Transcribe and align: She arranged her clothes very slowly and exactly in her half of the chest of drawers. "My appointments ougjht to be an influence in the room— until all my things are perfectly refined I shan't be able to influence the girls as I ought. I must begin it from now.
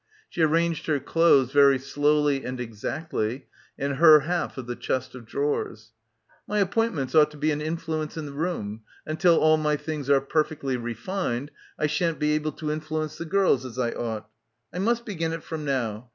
She 0.29 0.41
arranged 0.41 0.87
her 0.87 0.99
clothes 0.99 1.51
very 1.51 1.77
slowly 1.77 2.43
and 2.43 2.59
exactly 2.59 3.45
in 3.77 3.91
her 3.97 4.21
half 4.21 4.57
of 4.57 4.65
the 4.65 4.75
chest 4.75 5.13
of 5.13 5.27
drawers. 5.27 5.91
"My 6.47 6.57
appointments 6.57 7.13
ougjht 7.13 7.29
to 7.29 7.37
be 7.37 7.51
an 7.51 7.61
influence 7.61 8.17
in 8.17 8.25
the 8.25 8.31
room— 8.31 8.81
until 9.05 9.37
all 9.37 9.57
my 9.57 9.75
things 9.77 10.09
are 10.09 10.19
perfectly 10.19 10.75
refined 10.75 11.51
I 11.77 11.85
shan't 11.85 12.17
be 12.17 12.31
able 12.31 12.53
to 12.53 12.71
influence 12.71 13.19
the 13.19 13.25
girls 13.25 13.63
as 13.63 13.77
I 13.77 13.91
ought. 13.91 14.27
I 14.73 14.79
must 14.79 15.05
begin 15.05 15.33
it 15.33 15.43
from 15.43 15.65
now. 15.65 16.09